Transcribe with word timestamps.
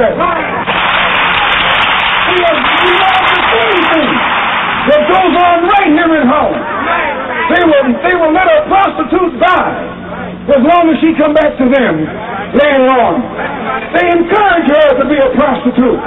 We 0.00 0.06
have 0.08 0.16
we 2.56 2.92
have 3.04 3.20
the 3.20 4.00
that 4.80 5.02
goes 5.12 5.34
on 5.36 5.56
right 5.76 5.92
here 5.92 6.12
at 6.16 6.24
home. 6.24 6.56
They 7.52 7.62
will 7.68 7.86
they 8.00 8.16
will 8.16 8.32
let 8.32 8.48
a 8.48 8.64
prostitute 8.64 9.36
die 9.36 9.76
as 10.56 10.62
long 10.64 10.88
as 10.88 10.96
she 11.04 11.12
come 11.20 11.36
back 11.36 11.52
to 11.60 11.68
them 11.68 12.00
later 12.56 12.88
on. 12.96 13.20
They 13.92 14.08
encourage 14.08 14.72
her 14.72 14.88
to 14.98 15.04
be 15.04 15.20
a 15.20 15.36
prostitute. 15.36 16.00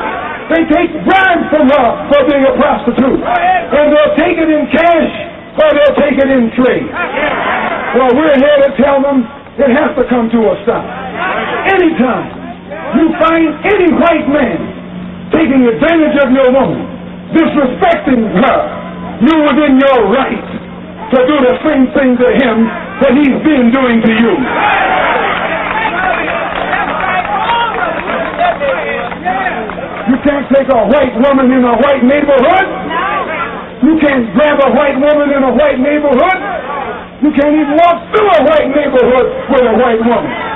They 0.50 0.66
take 0.73 0.89
bribes 1.05 1.46
from 1.54 1.70
her 1.70 1.88
for 2.10 2.25
being 2.25 2.50
a 2.50 2.55
prostitute. 2.57 3.21
And 3.21 3.94
they'll 3.94 4.18
take 4.18 4.41
it 4.41 4.50
in 4.50 4.73
cash 4.73 5.14
or 5.54 5.70
they'll 5.70 5.98
take 6.02 6.18
it 6.18 6.30
in 6.34 6.50
trade. 6.57 6.89
Well, 7.94 8.10
we're 8.18 8.41
here 8.41 8.60
to 8.66 8.71
tell 8.82 9.05
them 9.05 9.21
it 9.62 9.70
has 9.70 9.94
to 10.02 10.04
come 10.10 10.34
to 10.34 10.39
a 10.50 10.54
stop. 10.66 10.82
Anytime 11.78 12.43
you 13.00 13.07
find 13.20 13.48
any 13.66 13.89
white 13.98 14.28
man 14.30 14.59
taking 15.34 15.66
advantage 15.66 16.16
of 16.22 16.30
your 16.31 16.49
woman, 16.54 16.81
disrespecting 17.34 18.22
her, 18.38 18.59
you're 19.26 19.44
within 19.50 19.80
your 19.81 20.00
right 20.13 20.45
to 21.14 21.17
do 21.27 21.36
the 21.45 21.55
same 21.66 21.86
thing 21.94 22.17
to 22.17 22.27
him 22.41 22.66
that 23.02 23.14
he's 23.17 23.38
been 23.45 23.70
doing 23.73 24.02
to 24.02 24.12
you. 24.14 24.34
You 30.03 30.17
can't 30.20 30.48
take 30.52 30.67
a 30.67 30.81
white 30.91 31.16
woman 31.16 31.48
in 31.48 31.64
a 31.64 31.75
white 31.80 32.03
neighborhood. 32.03 32.67
You 33.84 33.95
can't 34.03 34.28
grab 34.36 34.59
a 34.59 34.70
white 34.75 35.00
woman 35.00 35.31
in 35.31 35.41
a 35.44 35.53
white 35.55 35.80
neighborhood. 35.80 36.39
You 37.23 37.31
can't 37.31 37.55
even 37.55 37.75
walk 37.80 38.03
through 38.12 38.28
a 38.28 38.41
white 38.44 38.67
neighborhood 38.67 39.28
with 39.48 39.64
a 39.64 39.75
white 39.80 40.02
woman. 40.03 40.52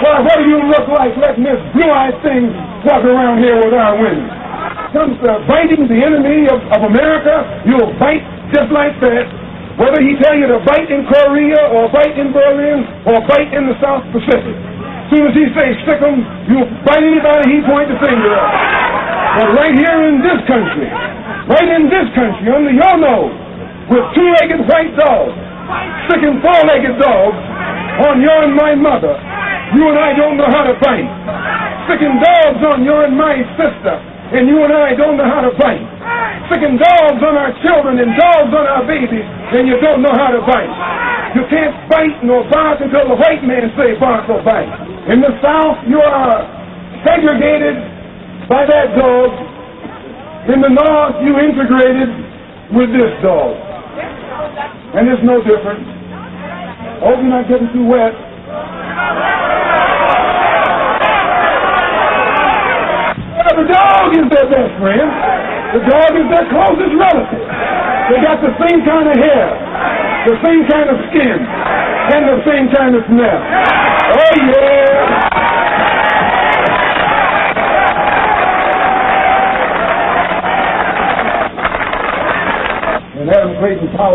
What 0.00 0.40
do 0.40 0.48
you 0.48 0.60
look 0.64 0.88
like 0.88 1.12
letting 1.20 1.44
this 1.44 1.60
blue-eyed 1.76 2.16
thing 2.24 2.48
walk 2.88 3.04
around 3.04 3.44
here 3.44 3.60
with 3.60 3.76
our 3.76 4.00
women? 4.00 4.24
Comes 4.96 5.20
to 5.20 5.44
biting 5.44 5.84
the 5.92 6.00
enemy 6.00 6.48
of, 6.48 6.56
of 6.72 6.88
America, 6.88 7.44
you'll 7.68 7.92
bite 8.00 8.24
just 8.48 8.72
like 8.72 8.96
that. 9.04 9.28
Whether 9.76 10.00
he 10.00 10.16
tell 10.24 10.32
you 10.36 10.48
to 10.48 10.58
bite 10.64 10.88
in 10.88 11.04
Korea 11.04 11.68
or 11.76 11.92
bite 11.92 12.16
in 12.16 12.32
Berlin 12.32 12.84
or 13.12 13.20
bite 13.28 13.52
in 13.52 13.68
the 13.68 13.76
South 13.80 14.04
Pacific. 14.12 14.56
As 14.56 15.06
soon 15.12 15.24
as 15.28 15.34
he 15.36 15.44
say 15.52 15.68
stick 15.84 16.00
'em, 16.00 16.24
you 16.48 16.64
bite 16.88 17.04
anybody 17.04 17.44
he 17.52 17.58
point 17.68 17.92
the 17.92 17.98
finger 18.00 18.32
at. 18.34 18.48
But 19.36 19.48
right 19.52 19.74
here 19.76 20.00
in 20.08 20.24
this 20.24 20.40
country, 20.48 20.88
right 21.48 21.70
in 21.76 21.92
this 21.92 22.08
country, 22.16 22.48
under 22.48 22.72
your 22.72 22.96
nose, 22.98 23.36
with 23.92 24.04
two-legged 24.16 24.64
white 24.64 24.96
dogs, 24.96 25.36
sticking 26.08 26.40
four-legged 26.40 26.96
dogs 26.98 27.40
on 28.10 28.20
your 28.24 28.42
and 28.48 28.54
my 28.56 28.74
mother, 28.74 29.14
you 29.76 29.84
and 29.86 29.98
I 29.98 30.10
don't 30.18 30.36
know 30.36 30.50
how 30.50 30.64
to 30.66 30.74
bite. 30.82 31.08
Sticking 31.86 32.16
dogs 32.18 32.60
on 32.66 32.82
your 32.82 33.06
and 33.06 33.14
my 33.14 33.38
sister, 33.54 33.94
and 34.34 34.46
you 34.46 34.62
and 34.62 34.72
I 34.72 34.94
don't 34.94 35.16
know 35.18 35.26
how 35.26 35.42
to 35.42 35.52
bite. 35.58 35.82
Sticking 36.50 36.78
dogs 36.78 37.20
on 37.22 37.34
our 37.38 37.54
children 37.62 37.98
and 38.02 38.10
dogs 38.18 38.50
on 38.50 38.66
our 38.66 38.82
babies, 38.86 39.26
and 39.54 39.70
you 39.70 39.78
don't 39.78 40.02
know 40.02 40.14
how 40.14 40.34
to 40.34 40.42
bite. 40.42 40.70
You 41.38 41.46
can't 41.46 41.74
bite 41.86 42.18
nor 42.26 42.42
bark 42.50 42.82
until 42.82 43.06
the 43.06 43.14
white 43.14 43.46
man 43.46 43.70
say 43.78 43.94
bark 43.98 44.26
or 44.26 44.42
bite. 44.42 44.66
In 45.06 45.22
the 45.22 45.30
South, 45.38 45.78
you 45.86 46.02
are 46.02 46.42
segregated 47.06 47.78
by 48.50 48.66
that 48.66 48.98
dog. 48.98 49.30
In 50.50 50.58
the 50.58 50.74
North, 50.74 51.22
you 51.22 51.38
integrated 51.38 52.10
with 52.74 52.90
this 52.90 53.14
dog. 53.22 53.54
And 54.98 55.06
it's 55.06 55.22
no 55.22 55.38
different. 55.38 55.86
Hope 56.98 57.22
you're 57.22 57.30
not 57.30 57.46
getting 57.46 57.70
too 57.72 57.86
wet. 57.86 58.10
Well, 63.38 63.54
the 63.54 63.66
dog 64.10 64.26
is 64.26 64.30
their 64.34 64.48
best 64.50 64.74
friend. 64.82 65.06
The 65.70 65.80
dog 65.86 66.10
is 66.18 66.26
their 66.30 66.46
closest 66.50 66.94
relative. 66.98 67.46
They 68.10 68.18
got 68.26 68.42
the 68.42 68.50
same 68.58 68.82
kind 68.82 69.06
of 69.06 69.14
hair, 69.14 69.46
the 70.26 70.34
same 70.42 70.66
kind 70.66 70.90
of 70.90 70.98
skin, 71.10 71.38
and 71.38 72.26
the 72.26 72.42
same 72.42 72.66
kind 72.74 72.96
of 72.96 73.02
smell. 73.06 73.38
Oh, 74.10 74.34
yeah. 74.50 75.30
And 83.20 83.30
Adam 83.30 83.54
Clayton 83.60 83.88
Powell. 83.96 84.08